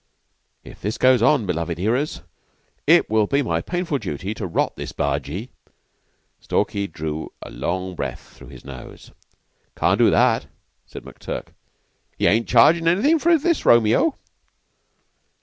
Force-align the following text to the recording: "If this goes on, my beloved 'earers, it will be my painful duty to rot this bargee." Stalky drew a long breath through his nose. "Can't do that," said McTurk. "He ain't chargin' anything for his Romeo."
"If 0.63 0.81
this 0.81 0.97
goes 0.97 1.21
on, 1.21 1.41
my 1.41 1.45
beloved 1.45 1.77
'earers, 1.79 2.21
it 2.87 3.07
will 3.07 3.27
be 3.27 3.43
my 3.43 3.61
painful 3.61 3.99
duty 3.99 4.33
to 4.33 4.47
rot 4.47 4.75
this 4.75 4.93
bargee." 4.93 5.51
Stalky 6.39 6.87
drew 6.87 7.31
a 7.43 7.51
long 7.51 7.93
breath 7.93 8.33
through 8.33 8.47
his 8.47 8.65
nose. 8.65 9.11
"Can't 9.77 9.99
do 9.99 10.09
that," 10.09 10.47
said 10.87 11.03
McTurk. 11.03 11.49
"He 12.17 12.25
ain't 12.25 12.47
chargin' 12.49 12.87
anything 12.87 13.19
for 13.19 13.29
his 13.29 13.63
Romeo." 13.63 14.17